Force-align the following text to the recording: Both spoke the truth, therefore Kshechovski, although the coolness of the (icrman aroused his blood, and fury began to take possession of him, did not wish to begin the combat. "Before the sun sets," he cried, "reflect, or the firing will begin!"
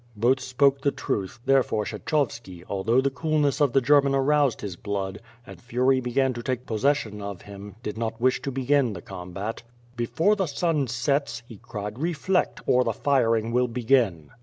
Both 0.15 0.39
spoke 0.39 0.81
the 0.81 0.89
truth, 0.89 1.37
therefore 1.45 1.85
Kshechovski, 1.85 2.63
although 2.67 3.01
the 3.01 3.11
coolness 3.11 3.61
of 3.61 3.71
the 3.71 3.81
(icrman 3.83 4.15
aroused 4.15 4.61
his 4.61 4.75
blood, 4.75 5.19
and 5.45 5.61
fury 5.61 6.01
began 6.01 6.33
to 6.33 6.41
take 6.41 6.65
possession 6.65 7.21
of 7.21 7.43
him, 7.43 7.75
did 7.83 7.99
not 7.99 8.19
wish 8.19 8.41
to 8.41 8.51
begin 8.51 8.93
the 8.93 9.03
combat. 9.03 9.61
"Before 9.95 10.35
the 10.35 10.47
sun 10.47 10.87
sets," 10.87 11.43
he 11.47 11.57
cried, 11.59 11.99
"reflect, 11.99 12.61
or 12.65 12.83
the 12.83 12.93
firing 12.93 13.51
will 13.51 13.67
begin!" 13.67 14.31